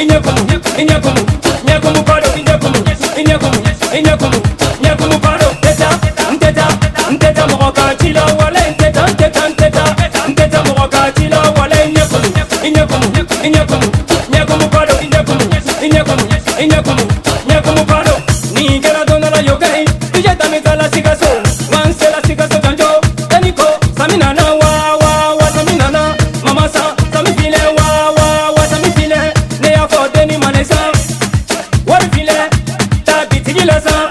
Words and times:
Inyekumu, 0.00 0.40
inyekumu, 0.78 1.20
inyekumu, 1.20 1.20
inyekumu, 1.68 2.00
inyekumu, 3.92 4.32
inyekumu, 4.32 4.32
Inyekumu, 16.60 17.02
nyekumu 17.48 17.84
paro 17.86 18.14
Ni 18.54 18.80
kera 18.80 19.04
dona 19.08 19.30
la 19.30 19.40
yokai 19.40 19.84
Ije 20.18 20.34
tamika 20.38 20.74
la 20.74 20.90
sigaso 20.92 21.26
Wanse 21.72 22.06
sigaso 22.26 22.58
janjo 22.62 22.88
Eniko, 23.38 23.64
samina 23.98 24.32
na 24.34 24.44
wa 24.44 24.96
wa 25.02 25.34
wa 25.38 25.46
Samina 25.54 25.88
mama 26.44 26.68
sa 26.68 26.94
Sami 27.12 27.32
file 27.32 27.60
wa 27.76 28.66
Sami 28.70 28.90
file, 28.96 29.32
ne 29.62 29.74
afo 29.74 30.08
deni 30.14 30.36
manesa 30.36 30.92
Wari 31.86 32.08
file, 32.12 32.50
tabi 33.04 33.40
tigila 33.40 33.80
sa 33.80 34.09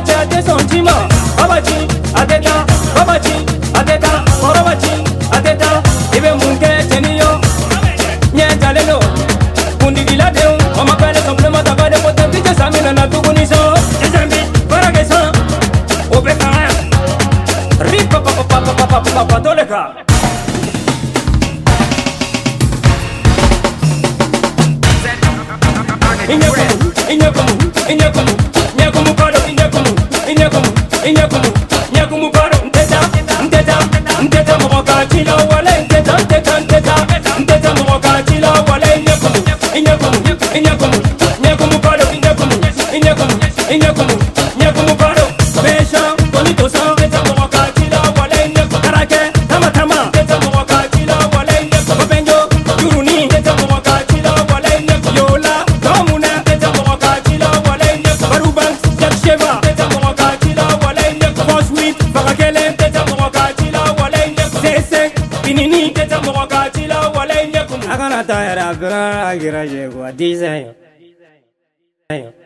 chache 0.00 0.42
sonjima 0.42 0.92
babaji 1.36 1.88
adeta 2.14 2.64
babaji 2.96 3.32
adeta 3.74 4.24
borobaji 4.42 4.90
adeta 5.32 5.82
ibe 6.16 6.32
Pirata 68.24 68.40
era 68.50 68.72
branca, 68.72 69.66
chegou 69.68 70.02
a 70.02 70.10
desenho. 70.10 70.74
desenho. 72.10 72.45